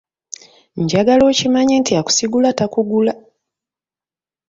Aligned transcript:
Njagala 0.81 1.23
okimanye 1.31 1.75
nti 1.81 1.91
akusigula 1.99 2.49
takugula. 2.59 3.13